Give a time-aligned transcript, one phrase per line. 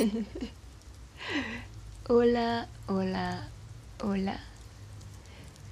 [2.08, 3.50] hola, hola,
[4.02, 4.40] hola.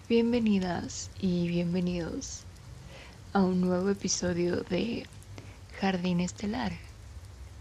[0.06, 2.42] Bienvenidas y bienvenidos
[3.32, 5.06] a un nuevo episodio de
[5.80, 6.72] Jardín Estelar.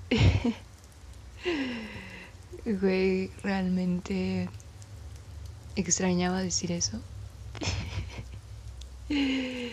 [2.65, 4.49] Güey, realmente
[5.77, 6.99] extrañaba decir eso.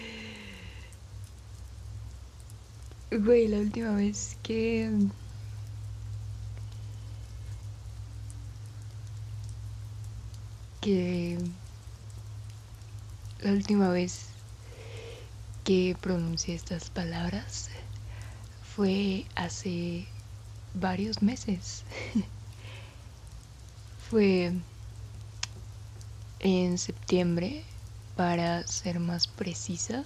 [3.11, 4.89] Güey, la última vez que
[10.85, 11.39] que
[13.41, 14.27] la última vez
[15.65, 17.71] que pronuncié estas palabras
[18.77, 20.07] fue hace
[20.75, 21.85] varios meses.
[24.11, 24.53] fue
[26.41, 27.65] en septiembre,
[28.15, 30.05] para ser más precisa.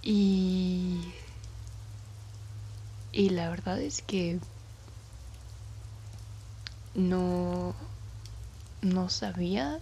[0.00, 1.12] Y,
[3.12, 4.40] y la verdad es que
[6.94, 7.74] no
[8.84, 9.80] no sabía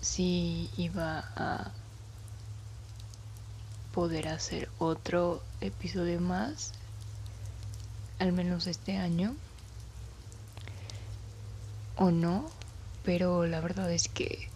[0.00, 1.70] si iba a
[3.92, 6.72] poder hacer otro episodio más,
[8.18, 9.34] al menos este año,
[11.96, 12.50] o no,
[13.04, 14.48] pero la verdad es que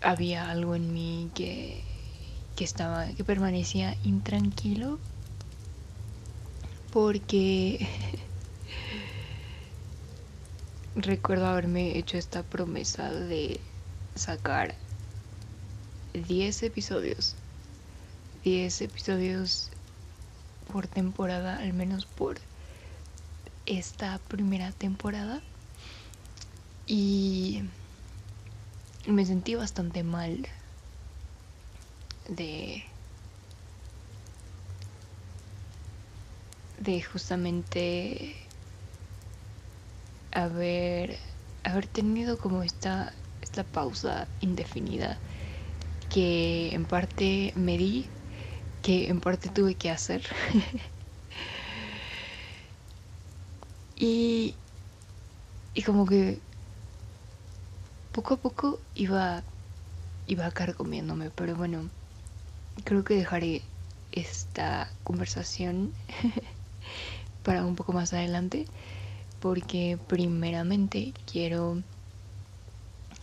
[0.00, 1.82] había algo en mí que,
[2.54, 5.00] que estaba, que permanecía intranquilo
[6.92, 7.88] porque
[10.96, 13.60] recuerdo haberme hecho esta promesa de
[14.14, 14.74] sacar
[16.14, 17.34] 10 episodios.
[18.44, 19.70] 10 episodios
[20.72, 22.38] por temporada, al menos por
[23.66, 25.42] esta primera temporada.
[26.86, 27.62] Y
[29.06, 30.48] me sentí bastante mal
[32.28, 32.84] de
[36.78, 38.45] de justamente
[40.36, 41.18] haber,
[41.64, 45.16] haber tenido como esta, esta pausa indefinida
[46.10, 48.06] que en parte me di,
[48.82, 50.22] que en parte tuve que hacer.
[53.96, 54.54] y,
[55.74, 56.38] y como que
[58.12, 59.42] poco a poco iba,
[60.26, 61.88] iba carcomiéndome, pero bueno,
[62.84, 63.62] creo que dejaré
[64.12, 65.94] esta conversación
[67.42, 68.66] para un poco más adelante
[69.46, 71.80] porque primeramente quiero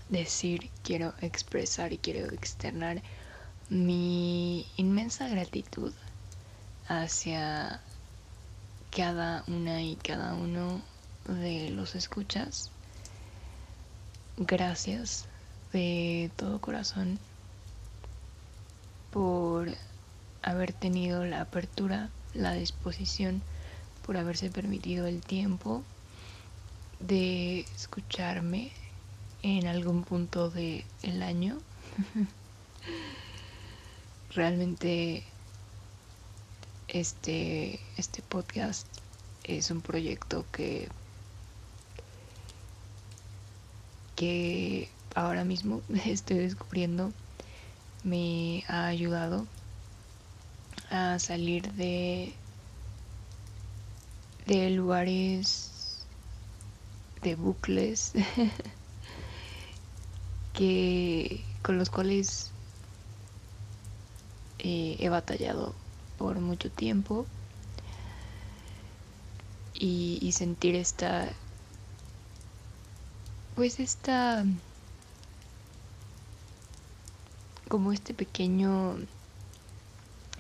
[0.08, 3.02] decir, quiero expresar y quiero externar
[3.68, 5.92] mi inmensa gratitud
[6.88, 7.82] hacia
[8.96, 10.82] cada una y cada uno
[11.28, 12.72] de los escuchas.
[14.38, 15.26] Gracias
[15.74, 17.20] de todo corazón
[19.12, 19.76] por
[20.42, 23.42] haber tenido la apertura, la disposición,
[24.06, 25.84] por haberse permitido el tiempo
[27.08, 28.72] de escucharme
[29.42, 31.60] en algún punto del el año.
[34.32, 35.24] Realmente
[36.88, 38.88] este, este podcast
[39.44, 40.90] es un proyecto que,
[44.16, 47.12] que ahora mismo estoy descubriendo
[48.04, 49.46] me ha ayudado
[50.90, 52.34] a salir de,
[54.46, 55.73] de lugares
[57.24, 58.14] de bucles
[60.54, 62.52] que con los cuales
[64.60, 65.74] eh, he batallado
[66.18, 67.26] por mucho tiempo
[69.74, 71.32] y, y sentir esta
[73.56, 74.46] pues esta
[77.68, 78.98] como este pequeño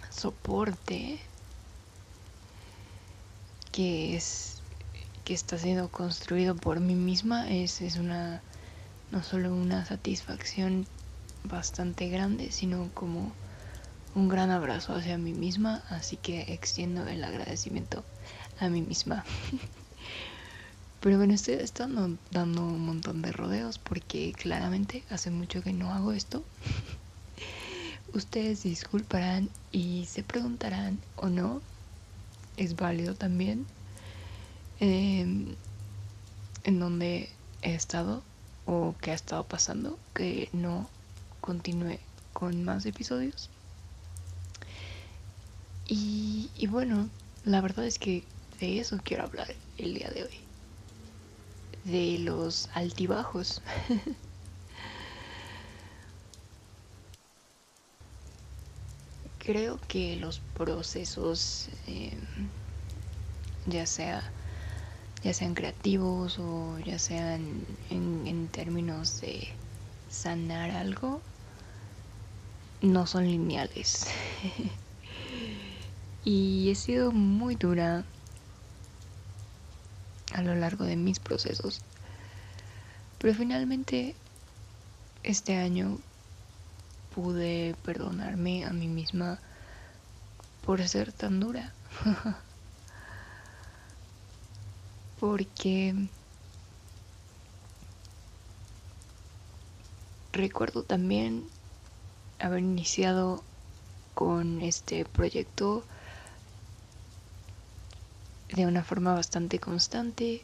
[0.09, 1.19] soporte
[3.71, 4.62] que es
[5.23, 8.41] que está siendo construido por mí misma es, es una
[9.11, 10.87] no solo una satisfacción
[11.43, 13.31] bastante grande, sino como
[14.15, 18.03] un gran abrazo hacia mí misma, así que extiendo el agradecimiento
[18.59, 19.23] a mí misma.
[20.99, 25.93] Pero bueno, estoy estando dando un montón de rodeos porque claramente hace mucho que no
[25.93, 26.43] hago esto.
[28.13, 31.61] Ustedes disculparán y se preguntarán o no,
[32.57, 33.65] es válido también
[34.83, 37.29] en donde
[37.61, 38.23] he estado
[38.65, 40.89] o que ha estado pasando que no
[41.41, 41.99] continúe
[42.33, 43.49] con más episodios.
[45.87, 47.09] Y, y bueno,
[47.45, 48.23] la verdad es que
[48.59, 50.39] de eso quiero hablar el día de hoy.
[51.83, 53.61] De los altibajos.
[59.43, 62.17] creo que los procesos, em,
[63.67, 64.23] ya sea
[65.23, 69.47] ya sean creativos o ya sean en, términos de
[70.09, 71.21] sanar algo,
[72.81, 74.07] no son lineales.
[76.25, 78.03] y he sido muy dura
[80.33, 81.81] a lo largo de mis procesos.
[83.17, 84.15] Pero finalmente
[85.23, 85.99] este año
[87.15, 89.39] pude perdonarme a mí misma
[90.65, 91.71] por ser tan dura.
[95.23, 95.95] Porque
[100.33, 101.45] recuerdo también
[102.39, 103.41] haber iniciado
[104.15, 105.85] con este proyecto
[108.49, 110.41] de una forma bastante constante,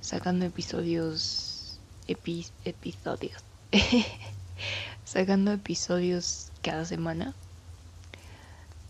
[0.00, 3.44] sacando episodios, episodios,
[5.04, 7.32] sacando episodios cada semana,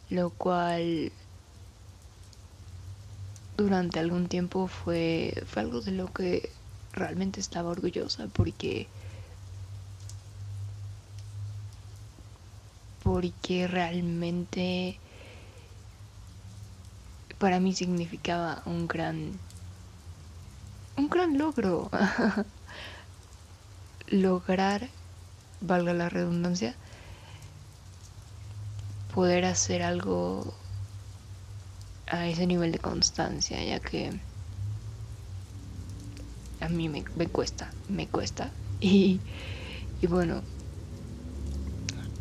[0.09, 1.13] lo cual
[3.57, 6.51] durante algún tiempo fue, fue algo de lo que
[6.93, 8.87] realmente estaba orgullosa porque
[13.03, 14.99] porque realmente
[17.39, 19.39] para mí significaba un gran
[20.97, 21.91] un gran logro
[24.09, 24.89] lograr
[25.61, 26.75] valga la redundancia
[29.15, 30.55] poder hacer algo
[32.15, 34.13] a ese nivel de constancia ya que
[36.61, 38.51] a mí me, cuesta me cuesta.
[38.81, 39.21] Y,
[40.03, 40.43] y bueno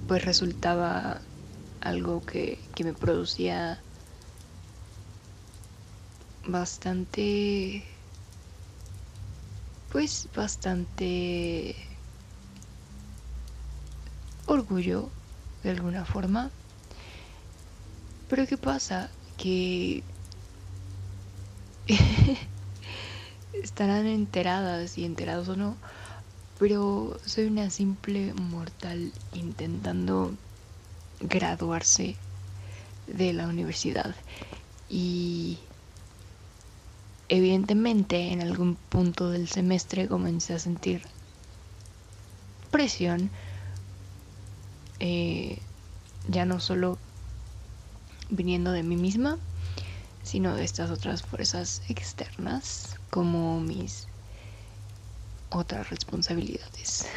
[0.07, 1.21] pues resultaba
[1.81, 3.81] algo que, que me producía
[6.47, 7.83] bastante
[9.91, 11.75] pues bastante
[14.47, 15.09] orgullo
[15.63, 16.49] de alguna forma.
[18.29, 20.03] Pero qué pasa que
[23.63, 25.75] estarán enteradas y enterados o no
[26.59, 30.31] pero soy una simple mortal intentando
[31.19, 32.15] graduarse
[33.07, 34.15] de la universidad.
[34.87, 35.57] Y
[37.29, 41.01] Evidentemente, en algún punto del semestre comencé a sentir
[42.69, 43.31] presión,
[44.99, 45.57] eh,
[46.27, 46.99] ya no solo
[48.35, 49.37] viniendo de mí misma,
[50.23, 54.07] sino de estas otras fuerzas externas, como mis
[55.49, 57.07] otras responsabilidades.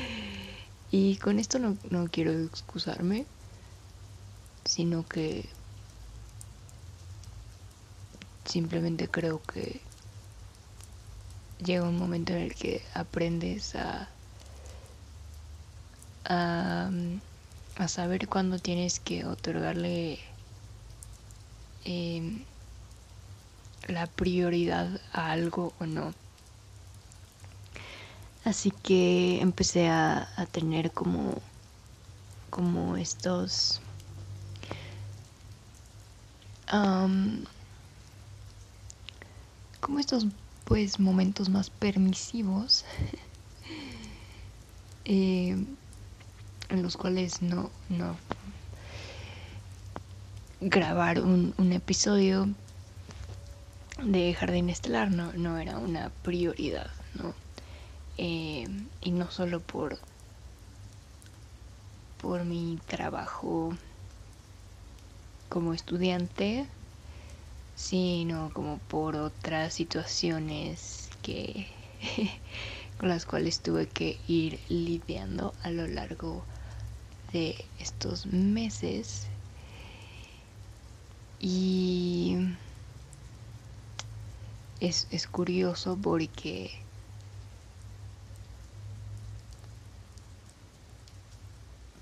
[0.90, 3.26] y con esto no, no quiero excusarme,
[4.64, 5.48] sino que
[8.46, 9.80] Simplemente creo que
[11.58, 14.08] llega un momento en el que aprendes a,
[16.24, 16.90] a,
[17.86, 20.18] saber cuándo tienes que otorgarle
[21.84, 22.44] em,
[23.86, 26.14] la prioridad a algo o no.
[28.44, 31.34] Así que empecé a, tener como,
[32.50, 33.80] como estos
[39.80, 40.26] como estos
[40.64, 42.84] pues momentos más permisivos
[45.04, 45.56] eh,
[46.76, 48.16] en los cuales no, no
[50.60, 52.48] grabar un, episodio
[54.02, 57.32] de Jardín Estelar no, no era una prioridad, ¿no?
[58.18, 58.66] Eh,
[59.00, 59.98] y no solo por,
[62.20, 63.74] por mi trabajo
[65.48, 66.66] como estudiante,
[67.74, 71.68] sino como por otras situaciones que
[72.98, 76.55] con las cuales tuve que ir lidiando a lo largo de
[77.78, 79.26] estos meses.
[81.38, 82.36] Y
[84.80, 86.70] es, es curioso porque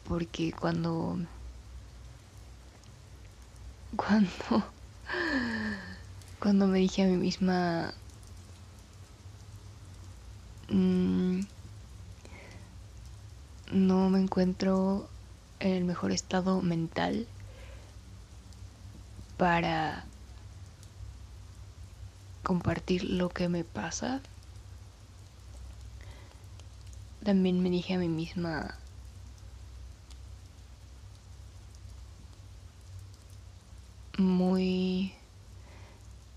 [0.05, 1.19] porque cuando
[3.97, 4.65] cuando
[6.39, 7.95] cuando me dije a mí misma,
[10.69, 11.41] mm,
[13.73, 15.09] no me encuentro
[15.65, 17.27] en el mejor estado mental
[19.39, 20.05] para
[22.43, 24.21] compartir lo que me pasa.
[27.25, 28.77] También me dije a mí misma,
[34.19, 35.15] muy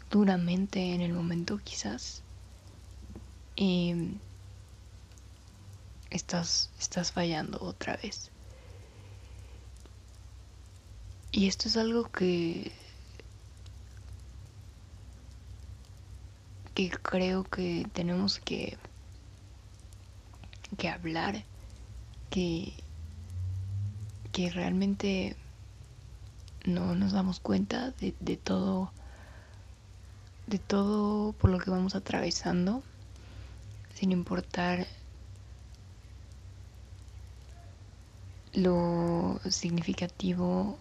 [0.09, 2.23] duramente en el momento quizás
[6.09, 8.31] estás, estás fallando otra vez.
[11.37, 12.71] Y esto es algo que
[16.73, 18.75] que creo que tenemos que
[20.79, 21.43] que hablar,
[22.31, 22.73] que
[24.31, 25.35] que realmente
[26.65, 28.91] no nos damos cuenta de, de todo
[30.47, 32.81] de todo por lo que vamos atravesando
[33.93, 34.87] sin importar
[38.53, 40.79] lo significativo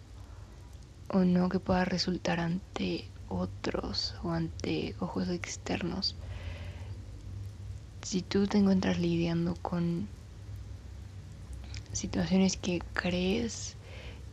[1.09, 6.15] o no que pueda resultar ante otros o ante ojos externos.
[8.01, 10.07] Si tú te encuentras lidiando con
[11.91, 13.75] situaciones que crees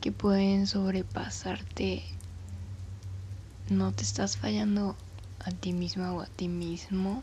[0.00, 2.04] que pueden sobrepasarte,
[3.68, 4.96] no te estás fallando
[5.40, 7.20] a ti misma o a ti mismo.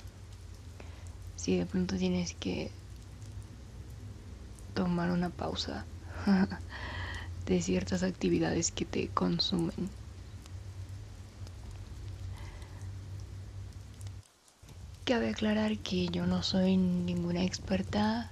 [1.36, 2.72] Si de pronto tienes que
[4.74, 5.86] tomar una pausa
[7.46, 9.90] de ciertas actividades que te consumen.
[15.06, 18.32] Cabe aclarar que yo no soy ninguna experta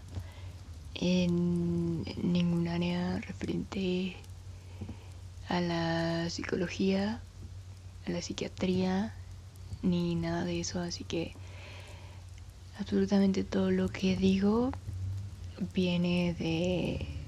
[0.94, 4.16] en ningún área referente
[5.50, 7.22] a la psicología,
[8.06, 9.14] a la psiquiatría,
[9.82, 11.34] ni nada de eso, así que
[12.80, 14.72] absolutamente todo lo que digo
[15.74, 17.19] viene de,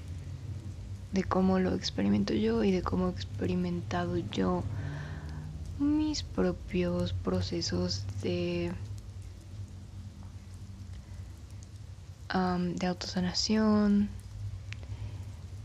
[1.12, 4.64] de cómo lo experimento yo y de cómo he experimentado yo
[5.78, 8.72] mis propios procesos de,
[12.32, 14.08] de autosanación,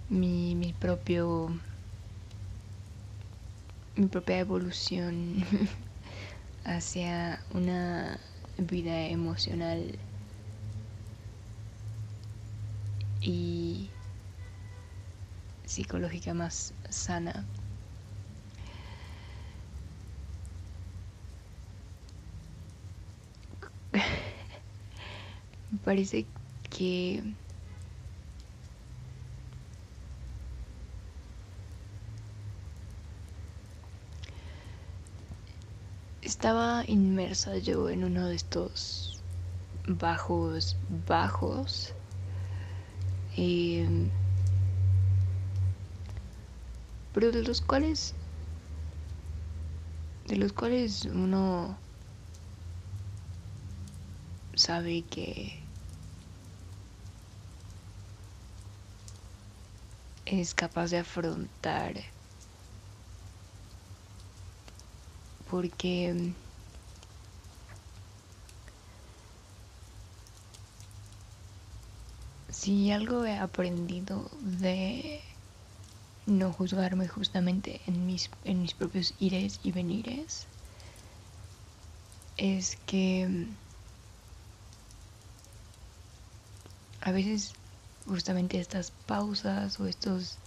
[0.10, 1.60] mi, mi propio
[3.96, 5.44] mi propia evolución
[6.66, 8.20] hacia una
[8.58, 9.98] vida emocional
[13.22, 13.89] y
[15.77, 17.46] psicológica más sana.
[25.72, 26.25] Me parece
[26.72, 27.22] que
[36.22, 39.24] estaba inmersa yo en uno de estos
[39.88, 40.75] bajos,
[41.07, 41.93] bajos
[43.38, 44.10] Em,
[47.18, 48.14] pero de los cuales
[50.26, 51.80] de los cuales uno
[54.54, 55.60] sabe que
[60.28, 61.96] es capaz de afrontar
[65.50, 66.36] porque
[72.50, 75.24] si algo he aprendido de
[76.27, 80.46] no juzgarme justamente en mis, en mis propios ires y venires,
[82.36, 83.48] es que
[87.01, 87.53] a veces
[88.05, 90.38] justamente estas pausas o estos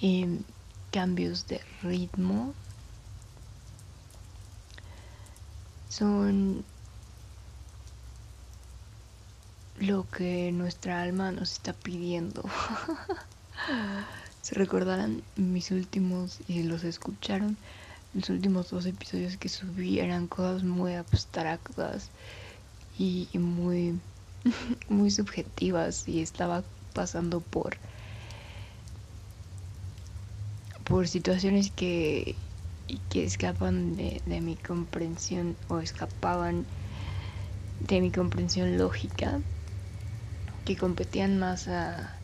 [0.00, 0.42] em,
[0.90, 2.54] cambios de ritmo
[5.90, 6.64] son
[9.78, 12.42] lo que nuestra alma nos está pidiendo.
[14.42, 17.56] Se recordarán mis últimos, y los escucharon,
[18.14, 22.08] los últimos dos episodios que subí eran cosas muy abstractas
[22.98, 23.98] y, muy,
[24.88, 27.76] muy subjetivas y estaba pasando por
[30.84, 32.34] por situaciones que,
[33.10, 36.66] que escapan de, de mi comprensión o escapaban
[37.78, 39.40] de mi comprensión lógica
[40.64, 42.19] que competían más a,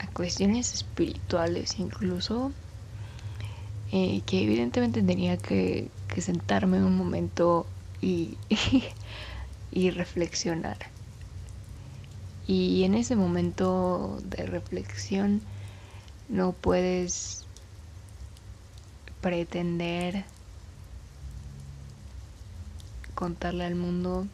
[0.00, 2.52] a cuestiones espirituales incluso,
[3.92, 7.66] eh, que evidentemente tenía que, sentarme un momento
[8.00, 8.36] y,
[9.70, 10.78] y reflexionar.
[12.46, 15.40] Y en ese momento de reflexión
[16.28, 17.44] no puedes
[19.20, 20.24] pretender
[23.14, 24.26] contarle al mundo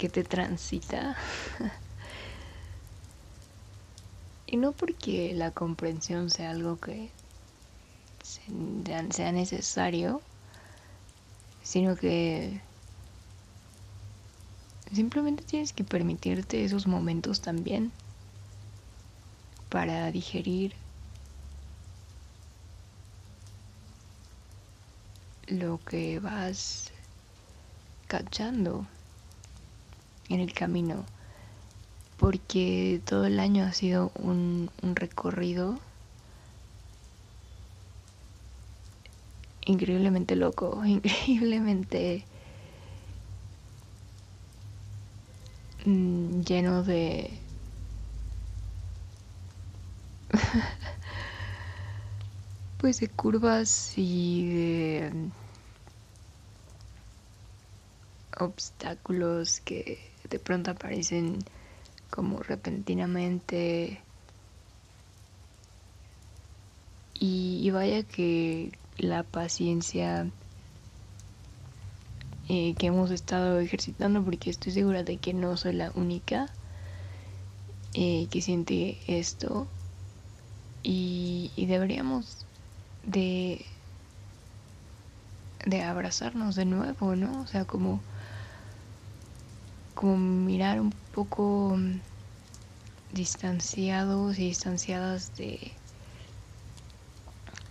[0.00, 1.14] que te transita.
[4.46, 7.10] y no porque la comprensión sea algo que
[8.22, 10.22] sea necesario,
[11.62, 12.62] sino que
[14.90, 17.92] simplemente tienes que permitirte esos momentos también
[19.68, 20.72] para digerir
[25.46, 26.90] lo que vas
[28.08, 28.86] cachando
[30.30, 31.04] en el camino.
[32.18, 35.78] porque todo el año ha sido un, recorrido
[39.64, 42.24] increíblemente loco, increíblemente
[45.86, 47.30] mm, lleno de
[52.78, 55.30] pues de curvas y de
[58.38, 61.38] obstáculos que de pronto aparecen
[62.10, 64.00] como repentinamente
[67.14, 70.26] y, vaya que la paciencia
[72.48, 76.48] eh, que hemos estado ejercitando porque estoy segura de que no soy la única
[77.94, 79.66] eh, que siente esto
[80.82, 82.46] y, y deberíamos
[83.04, 83.66] de
[85.64, 87.42] de abrazarnos de nuevo, ¿no?
[87.42, 88.00] O sea, como
[90.00, 92.00] como mirar un poco mm,
[93.12, 95.72] distanciados y distanciadas de,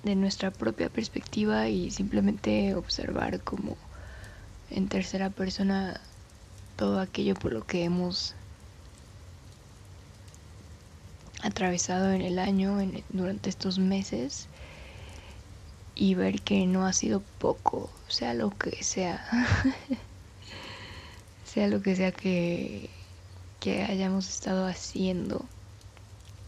[0.04, 3.76] de nuestra propia perspectiva y simplemente observar como
[4.70, 6.00] en tercera persona
[6.78, 8.36] todo aquello por lo que hemos
[11.42, 12.78] atravesado en el año,
[13.10, 14.46] durante estos meses,
[15.96, 19.26] y ver que no ha sido poco, sea lo que sea.
[21.60, 22.90] sea lo que sea que,
[23.60, 25.44] que hayamos estado haciendo,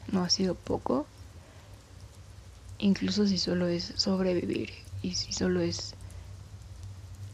[0.09, 1.05] no ha sido poco,
[2.79, 4.69] incluso si solo es sobrevivir
[5.01, 5.95] y si solo es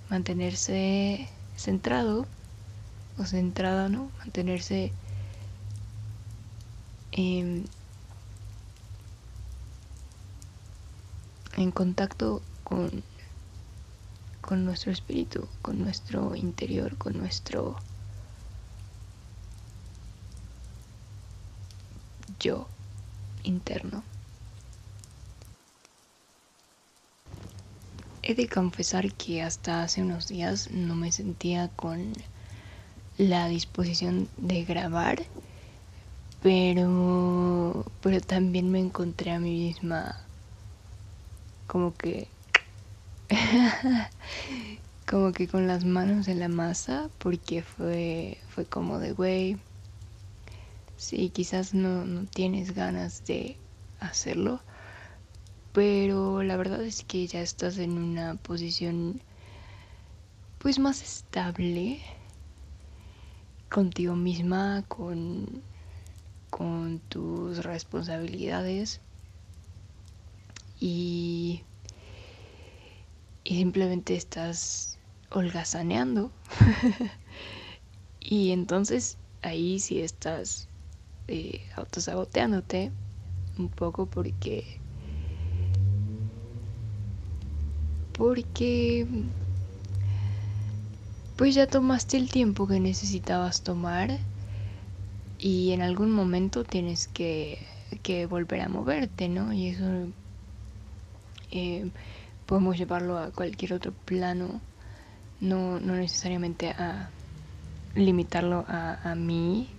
[0.10, 2.26] mantenerse centrado
[3.20, 4.10] o centrada, ¿no?
[4.18, 4.92] Mantenerse
[7.12, 7.66] en,
[11.58, 13.04] en contacto con
[14.48, 17.76] con nuestro espíritu, con nuestro interior, con nuestro
[22.40, 22.66] yo
[23.44, 24.04] interno.
[28.24, 32.14] He de confesar que hasta hace unos días no me sentía con
[33.18, 35.26] la disposición de grabar,
[36.42, 40.16] pero, pero también me encontré a mí misma
[41.68, 42.37] como que
[45.06, 49.58] como que con las manos en la masa porque fue fue como de güey
[50.96, 53.58] sí quizás no, no tienes ganas de
[54.00, 54.62] hacerlo
[55.74, 59.22] pero la verdad es que ya estás en una posición
[60.58, 62.00] pues más estable
[63.70, 65.62] contigo misma con
[66.50, 69.02] con tus responsabilidades
[70.80, 71.64] y
[73.48, 74.98] y simplemente estás
[75.30, 76.32] holgazaneando.
[78.20, 80.68] y entonces ahí sí estás
[81.30, 82.92] eh, autosaboteándote
[83.58, 84.66] un poco porque
[88.12, 89.08] porque
[91.38, 94.20] pues ya tomaste el tiempo que necesitabas tomar
[95.38, 97.60] y en algún momento tienes que,
[98.04, 99.54] que volver a moverte, ¿no?
[99.54, 99.86] Y eso
[101.52, 101.92] eh,
[102.48, 104.62] podemos llevarlo a cualquier otro plano,
[105.42, 107.10] no, no necesariamente a
[107.94, 109.70] limitarlo a, a mí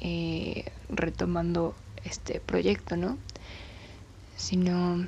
[0.00, 3.18] eh, retomando este proyecto, ¿no?
[4.36, 5.06] Sino,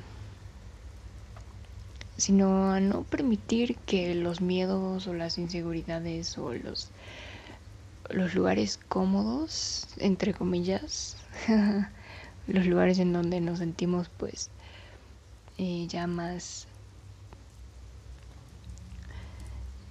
[2.17, 6.91] sino a no permitir que los miedos o las inseguridades o los,
[8.09, 11.17] los lugares cómodos, entre comillas,
[12.47, 14.49] los lugares en donde nos sentimos pues
[15.57, 16.67] ya más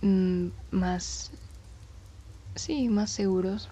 [0.03, 1.31] mm, más
[2.55, 3.69] sí más seguros.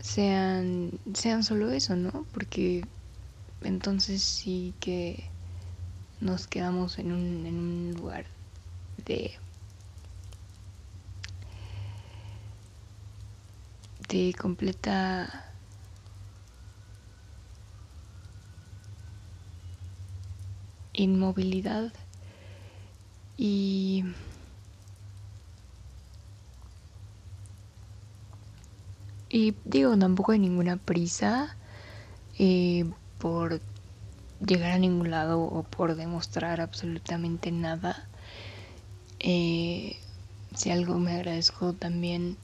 [0.00, 2.84] Sean sean solo eso no porque
[3.62, 5.24] entonces sí que
[6.20, 8.26] nos quedamos en un, en un lugar
[9.04, 9.32] de
[14.08, 15.45] de completa
[20.96, 21.92] inmovilidad
[23.36, 24.04] y
[29.28, 31.56] y digo tampoco hay ninguna prisa
[32.38, 33.60] eh, por
[34.44, 38.06] llegar a ningún lado o por demostrar absolutamente nada.
[39.20, 39.96] Eh,
[40.54, 42.36] si algo me agradezco también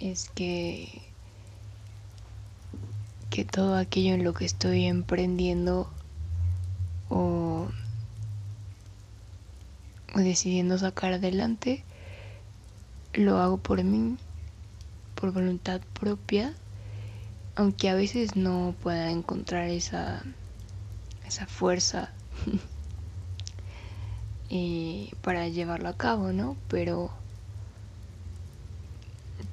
[0.00, 1.02] es que
[3.30, 5.90] que todo aquello en lo que estoy emprendiendo
[7.08, 7.68] o,
[10.14, 11.84] decidiendo sacar adelante,
[13.12, 14.16] lo hago por mí
[15.14, 16.52] por voluntad propia,
[17.54, 20.22] aunque a veces no pueda encontrar esa,
[21.26, 22.12] esa fuerza
[25.22, 26.56] para llevarlo a cabo, ¿no?
[26.68, 27.10] Pero,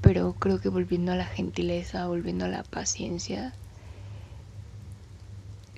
[0.01, 3.53] pero creo que volviendo a la gentileza, volviendo a la paciencia,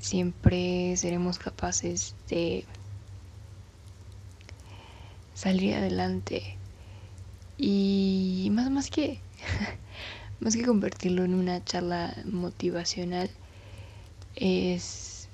[0.05, 2.63] siempre seremos capaces de
[5.33, 6.57] salir adelante
[7.57, 9.19] y más más que
[10.39, 13.31] más que convertirlo en una charla motivacional
[14.35, 15.27] es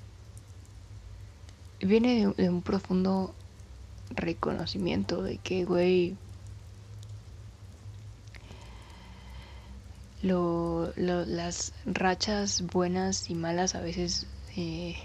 [1.82, 3.34] viene de, un profundo
[4.14, 6.16] reconocimiento de que güey
[10.22, 14.96] lo, las rachas buenas y malas a veces eh,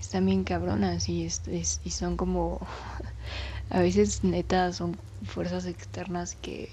[0.00, 2.60] están bien cabronas y, son como
[3.70, 6.68] a veces neta son fuerzas externas que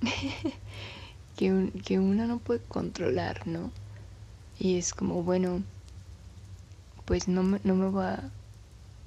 [1.36, 3.70] que, que uno no puede controlar, ¿no?
[4.58, 5.62] Y es como, bueno,
[7.04, 8.30] pues no me, no me voy a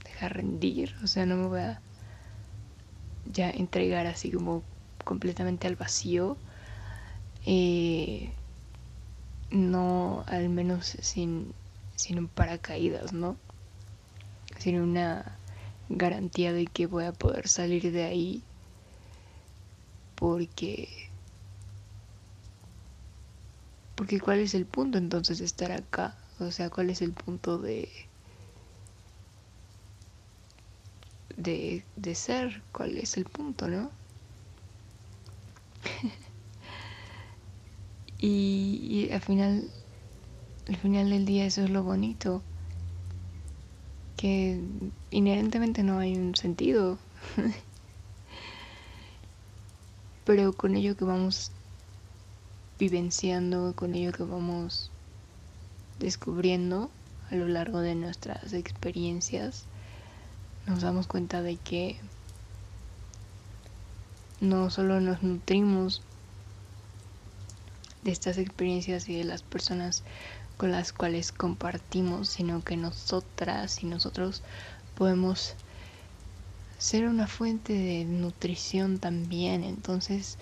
[0.06, 1.82] dejar rendir, o sea, no me voy a
[3.26, 4.64] ya entregar así como
[5.04, 6.38] completamente al vacío.
[7.46, 8.32] Eh,
[9.52, 11.54] no, al menos sin,
[11.96, 13.38] sin un paracaídas, ¿no?
[14.60, 15.38] Sin una
[15.90, 18.44] garantía de que voy a poder salir de ahí
[20.16, 20.88] porque
[23.96, 27.58] porque cuál es el punto entonces de estar acá o sea cuál es el punto
[27.58, 27.90] de
[31.36, 33.92] de, de ser cuál es el punto no
[38.22, 39.68] y, al final
[40.68, 42.44] al final del día eso es lo bonito
[44.16, 44.62] que
[45.10, 47.00] inherentemente no hay un sentido.
[50.26, 51.52] Pero con ello que vamos
[52.78, 54.92] vivenciando, con ello que vamos
[55.98, 56.92] descubriendo
[57.32, 59.66] a lo largo de nuestras experiencias,
[60.68, 61.98] nos damos cuenta de que
[64.40, 66.04] no solo nos nutrimos
[68.04, 70.04] de estas experiencias y de las personas
[70.58, 74.44] con las cuales compartimos, sino que nosotras y nosotros
[74.96, 75.56] podemos
[76.78, 79.64] ser una fuente de nutrición también.
[79.64, 80.38] Entonces,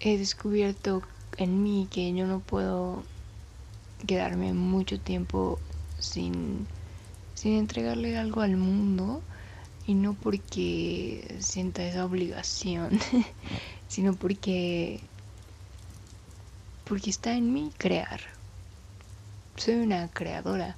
[0.00, 1.02] he descubierto
[1.36, 3.02] en mí que yo no puedo
[4.06, 5.58] quedarme mucho tiempo
[5.98, 6.66] sin,
[7.34, 9.22] sin entregarle algo al mundo
[9.86, 12.98] y no porque sienta esa obligación,
[13.92, 15.00] sino porque
[16.86, 18.22] porque está en mí crear.
[19.56, 20.76] Soy una creadora.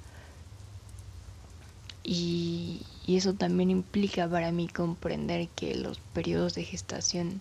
[2.03, 7.39] Y, eso también implica para mí comprender que los periodos de gestación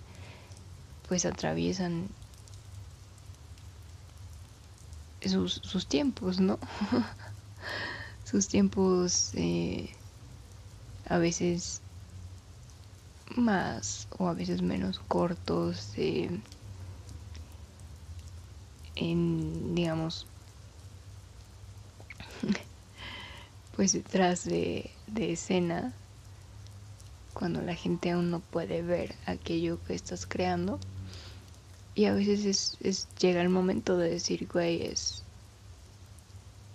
[1.09, 2.07] pues atraviesan
[5.27, 6.61] sus, tiempos, ¿no?
[8.25, 9.91] sus tiempos eh,
[11.09, 11.81] a veces
[13.37, 15.93] más o a veces menos cortos.
[15.97, 16.31] Eh,
[18.97, 20.27] en, digamos,
[23.77, 25.93] pues detrás de, escena,
[27.33, 30.79] cuando la gente aún no puede ver aquello que estás creando.
[31.97, 35.23] Y a veces es, llega el momento de decir, güey, es,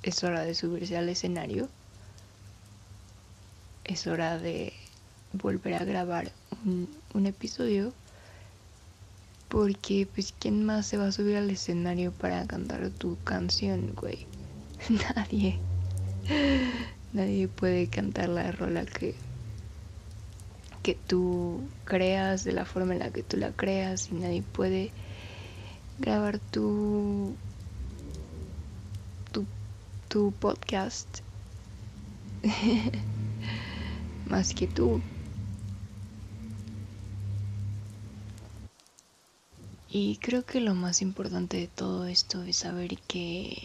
[0.03, 1.67] es hora de subirse al escenario.
[3.83, 4.73] Es hora de
[5.33, 6.31] volver a grabar
[6.65, 7.93] un, un episodio
[9.49, 14.27] porque, pues, ¿quién más se va a subir al escenario para cantar tu canción, güey?
[15.15, 15.59] Nadie.
[17.13, 19.15] Nadie puede cantar la rola que,
[20.83, 24.91] que tú creas de la forma en la que tú la creas y nadie puede
[25.97, 27.35] grabar tu,
[29.31, 29.45] tu,
[30.07, 31.07] tu podcast
[34.29, 35.01] más que tú.
[39.91, 43.57] Y creo que lo más importante de todo esto es saber que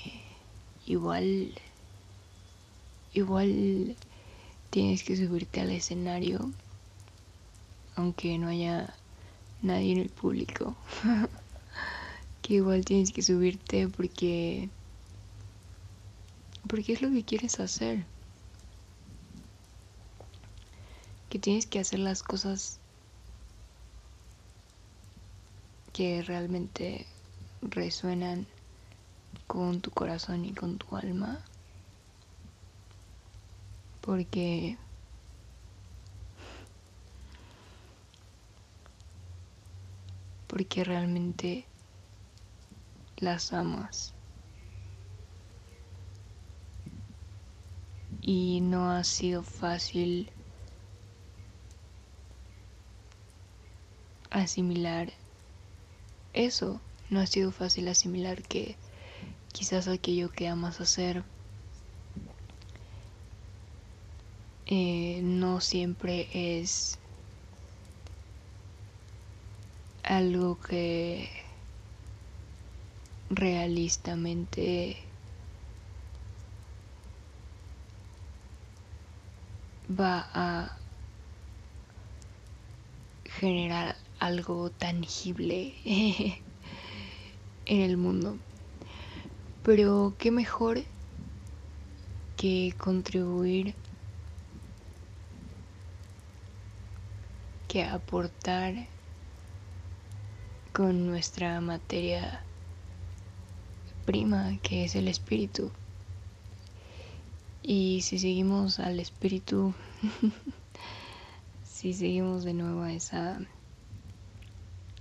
[0.87, 1.53] igual,
[3.13, 3.95] igual
[4.71, 6.51] tienes que subirte al escenario,
[7.95, 8.95] aunque no haya
[9.61, 10.75] nadie en el público.
[12.43, 14.71] que igual tienes que subirte porque
[16.67, 18.05] porque es lo que quieres hacer.
[21.29, 22.81] Que tienes que hacer las cosas
[25.95, 27.07] que realmente
[27.63, 28.49] resuenan
[29.47, 31.41] con tu corazón y con tu alma.
[34.01, 34.77] Porque
[40.49, 41.65] porque realmente
[43.19, 44.15] las amas.
[48.21, 50.33] Y no ha sido fácil
[54.31, 55.13] asimilar
[56.35, 56.81] eso.
[57.11, 58.77] No ha sido fácil asimilar que
[59.53, 61.25] quizás aquello que amas hacer
[64.67, 66.99] eh, no siempre es
[70.03, 71.31] algo que
[73.31, 74.99] realistamente
[79.89, 80.79] va a
[83.39, 85.75] generar algo tangible
[87.67, 88.39] en el mundo.
[89.63, 90.83] Pero qué mejor
[92.37, 93.75] que contribuir,
[97.69, 98.87] que aportar
[100.73, 102.43] con nuestra materia
[104.07, 105.71] prima, que es el espíritu.
[107.63, 109.75] Y si seguimos al espíritu,
[111.65, 113.39] si seguimos de nuevo a esa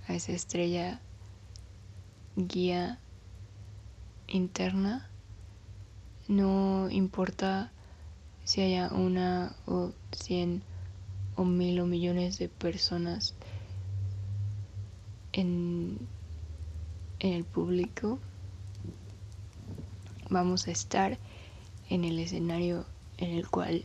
[0.08, 1.00] a esa estrella
[2.36, 2.98] guía
[4.26, 5.08] interna,
[6.28, 7.70] no importa
[8.44, 10.62] si haya una o cien
[11.36, 13.34] o mil o millones de personas
[15.32, 15.98] en,
[17.18, 18.18] en el público,
[20.30, 21.18] vamos a estar
[21.88, 22.86] en el escenario
[23.18, 23.84] en el cual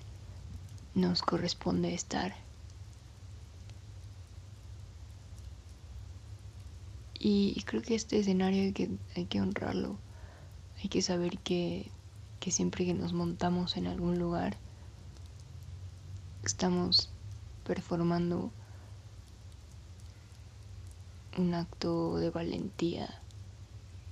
[0.95, 2.48] nos corresponde estar.
[7.19, 9.97] Y creo que este escenario hay que, hay que honrarlo.
[10.81, 11.91] Hay que saber que,
[12.39, 14.57] que siempre que nos montamos en algún lugar,
[16.45, 17.11] estamos
[17.65, 18.51] performando
[21.37, 23.13] un acto de valentía,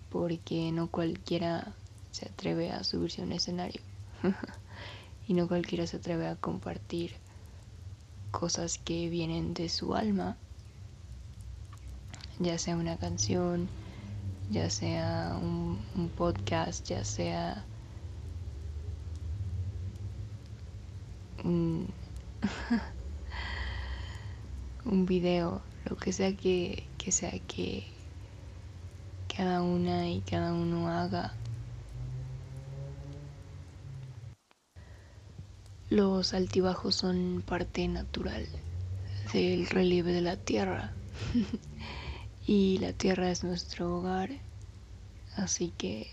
[0.10, 1.74] porque no cualquiera
[2.12, 3.82] se atreve a subirse a un escenario
[5.28, 7.16] y no cualquiera se atreve a compartir
[8.32, 10.38] cosas que vienen de su alma
[12.40, 13.68] ya sea una canción,
[14.50, 15.80] ya sea un,
[16.18, 17.64] podcast, ya sea
[21.44, 21.88] un,
[24.86, 27.86] un video, lo que sea que, que sea que
[29.36, 31.34] cada una y cada uno haga.
[35.90, 38.46] Los altibajos son parte natural
[39.32, 40.92] del relieve de la tierra.
[42.48, 44.30] y la tierra es nuestro hogar,
[45.36, 46.08] así que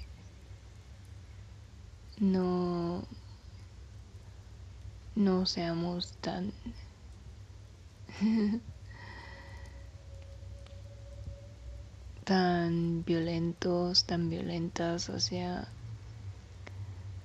[2.18, 3.04] no
[5.14, 6.52] no seamos tan
[12.24, 15.68] tan violentos, tan violentas hacia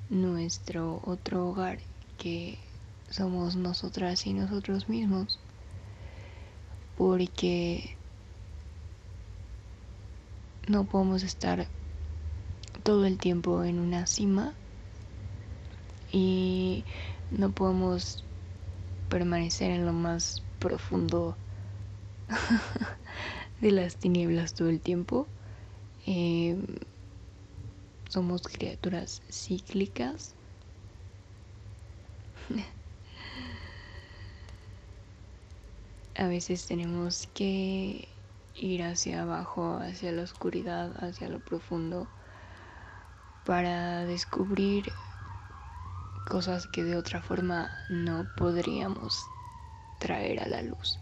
[0.10, 1.80] nuestro otro hogar
[2.19, 2.60] que
[3.10, 5.39] somos nosotras y nosotros mismos
[6.95, 7.98] porque
[10.69, 11.67] no podemos estar
[12.84, 14.53] todo el tiempo en una cima
[16.12, 16.86] y
[17.32, 18.23] no podemos
[19.10, 21.36] permanecer en lo más profundo
[23.62, 25.25] de las tinieblas todo el tiempo.
[26.05, 26.55] Eh,
[28.08, 30.36] somos criaturas cíclicas.
[36.15, 38.08] A veces tenemos que
[38.60, 42.08] ir hacia abajo, hacia la oscuridad, hacia lo profundo,
[43.45, 44.91] para descubrir
[46.28, 49.26] cosas que de otra forma no podríamos
[50.00, 51.00] traer a la luz.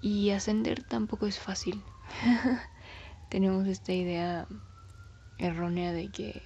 [0.00, 1.82] Y ascender tampoco es fácil.
[3.28, 4.46] Tenemos esta idea
[5.38, 6.42] errónea de que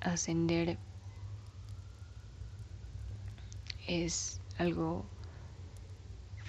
[0.00, 0.78] ascender
[3.86, 5.04] es algo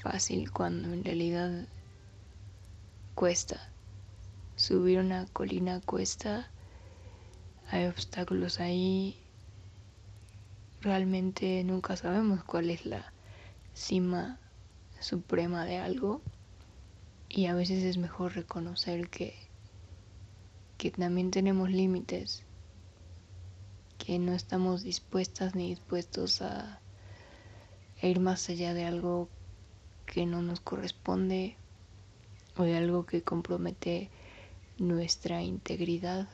[0.03, 1.65] fácil cuando en realidad
[3.15, 3.71] cuesta.
[4.57, 6.51] Subir una colina cuesta,
[7.71, 9.17] hay obstáculos ahí.
[10.81, 13.13] Realmente nunca sabemos cuál es la
[13.73, 14.39] cima
[14.99, 16.21] suprema de algo
[17.29, 19.33] y a veces es mejor reconocer que,
[20.77, 22.43] que también tenemos límites,
[23.97, 26.81] que no estamos dispuestas ni dispuestos a
[28.01, 29.29] ir más allá de algo
[30.05, 31.55] que no nos corresponde
[32.55, 34.09] o de algo que compromete
[34.77, 36.27] nuestra integridad,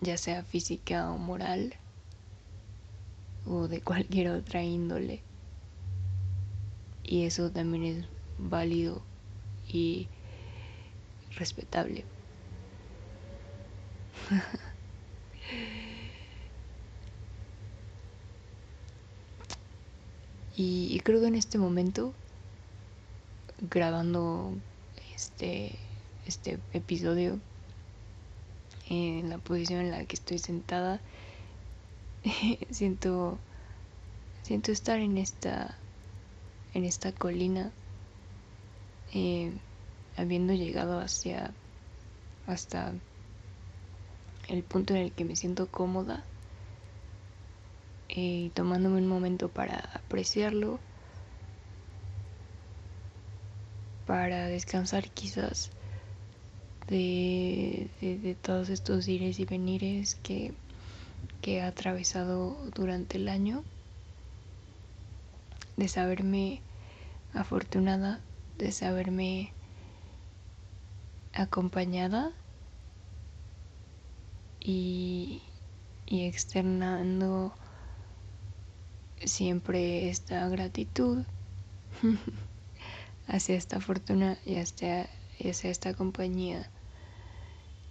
[0.00, 1.74] ya sea física o moral
[3.44, 5.22] o de cualquier otra índole.
[7.04, 8.04] Y eso también es
[8.38, 9.02] válido
[9.68, 10.08] y
[11.36, 12.04] respetable.
[20.56, 22.14] y, creo que en este momento,
[23.70, 24.52] grabando
[25.14, 25.72] este,
[26.26, 27.38] este episodio,
[28.88, 31.00] en la posición en la que estoy sentada,
[32.70, 33.38] siento
[34.42, 35.76] siento estar en esta
[36.72, 37.72] en esta colina
[39.12, 39.50] eh,
[40.16, 41.50] habiendo llegado hacia
[42.46, 42.92] hasta
[44.48, 46.24] el punto en el que me siento cómoda
[48.08, 50.78] y tomándome un momento para apreciarlo
[54.06, 55.70] para descansar quizás
[56.86, 60.54] de, de, todos estos ires y venires que,
[61.42, 63.64] que he atravesado durante el año,
[65.76, 66.62] de saberme
[67.34, 68.20] afortunada,
[68.58, 69.52] de saberme
[71.34, 72.30] acompañada
[74.60, 75.42] y,
[76.06, 77.52] y externando
[79.24, 81.24] siempre esta gratitud
[83.26, 86.70] hacia esta fortuna y hacia, esta compañía.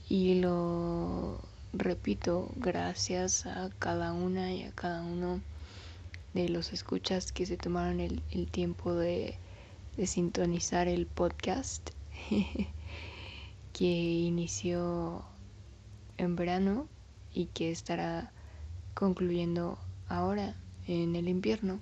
[0.08, 1.40] Y lo
[1.74, 5.42] repito, gracias a cada una y a cada uno
[6.34, 9.38] de los escuchas que se tomaron el, tiempo de,
[9.98, 11.90] de, sintonizar el podcast
[13.74, 15.26] que inició
[16.18, 16.88] en verano
[17.34, 18.32] y que estará
[18.94, 20.56] concluyendo ahora
[20.88, 21.80] en el invierno.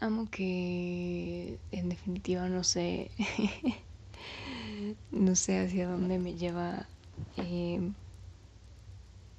[0.00, 3.10] Amo que en definitiva no sé,
[5.10, 6.86] no sé hacia dónde me lleva
[7.38, 7.80] eh,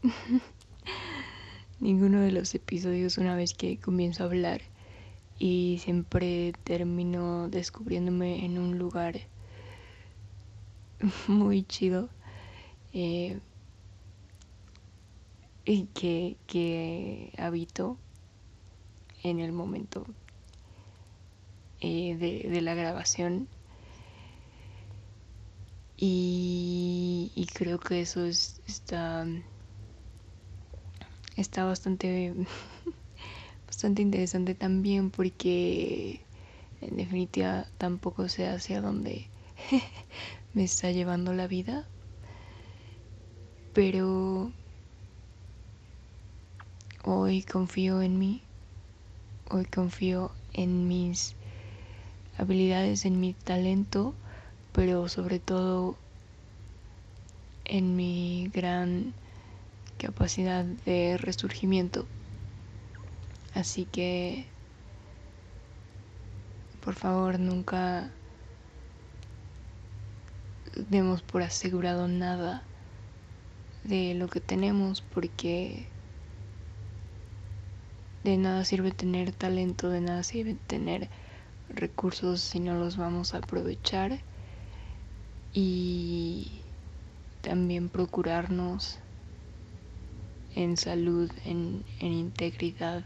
[1.79, 4.61] ninguno de los episodios una vez que comienzo a hablar
[5.37, 9.21] y siempre termino descubriéndome en un lugar
[11.27, 12.09] muy chido
[12.93, 13.39] eh,
[15.65, 17.97] y que, que habito
[19.23, 20.05] en el momento
[21.81, 23.47] eh, de, la grabación.
[25.97, 29.25] Y, creo que eso es, está,
[31.37, 32.33] está bastante,
[33.67, 36.21] bastante interesante también porque
[36.81, 39.29] en definitiva tampoco sé hacia dónde
[40.53, 41.87] me está llevando la vida.
[43.73, 44.51] Pero
[47.07, 48.41] hoy confío en mí,
[49.51, 51.35] hoy confío en mis
[52.37, 54.15] habilidades, en mi talento,
[54.73, 55.95] pero sobre todo
[57.63, 59.13] en mi gran
[59.99, 62.07] capacidad de resurgimiento.
[63.53, 64.47] Así que,
[66.83, 68.09] por favor, nunca
[70.89, 72.63] demos por asegurado nada
[73.83, 75.87] de lo que tenemos porque
[78.25, 81.09] de nada sirve tener talento, de nada sirve tener
[81.69, 84.19] recursos si no los vamos a aprovechar
[85.53, 86.59] y
[87.41, 88.97] también procurarnos
[90.55, 93.03] en salud, en, integridad.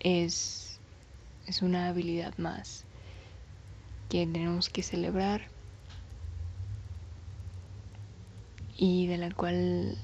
[0.00, 0.80] Es,
[1.46, 2.84] es una habilidad más
[4.08, 5.42] que tenemos que celebrar
[8.76, 9.96] y de la cual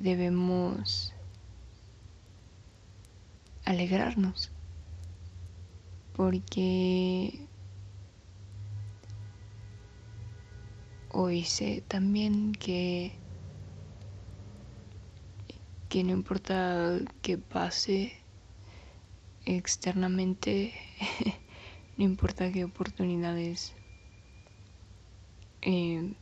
[0.00, 1.12] debemos
[3.64, 4.50] alegrarnos.
[6.12, 7.48] Porque
[11.08, 13.18] hoy sé también que,
[15.88, 18.12] que no importa que pase
[19.44, 20.74] externamente,
[21.96, 23.74] no importa qué oportunidades
[25.62, 26.14] eh,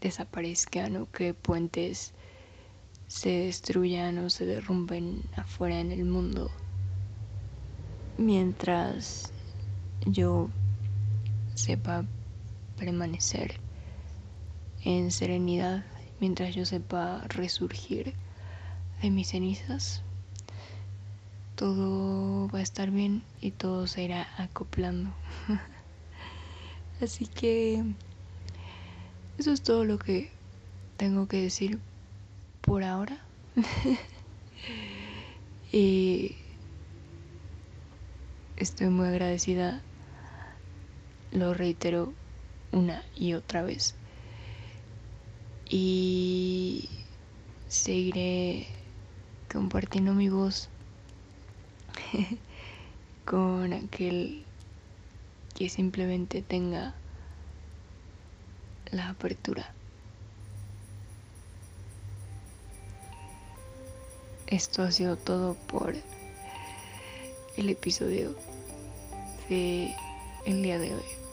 [0.00, 2.12] desaparezcan o qué puentes
[3.06, 6.50] se destruyan o se derrumben afuera en el mundo.
[8.16, 9.32] Mientras
[10.06, 10.48] yo
[11.54, 12.04] sepa
[12.78, 13.54] permanecer
[14.84, 15.84] en serenidad
[16.20, 18.14] mientras yo sepa resurgir
[19.00, 20.02] de mis cenizas
[21.54, 25.14] todo va a estar bien y todo se irá acoplando.
[27.00, 27.84] Así que
[29.38, 30.30] eso es todo lo que
[30.96, 31.78] tengo que decir
[32.64, 33.18] por ahora.
[35.72, 36.36] y
[38.56, 39.82] estoy muy agradecida,
[41.32, 42.14] lo reitero
[42.72, 43.94] una y otra vez.
[45.68, 46.88] y
[47.68, 48.66] seguiré
[49.50, 50.68] compartiendo mi voz
[53.24, 54.44] con aquel
[55.54, 56.94] que simplemente tenga
[58.92, 59.74] la apertura.
[64.46, 65.94] Esto ha sido todo por
[67.56, 68.34] el episodio
[69.48, 69.94] de
[70.46, 71.23] el día de hoy.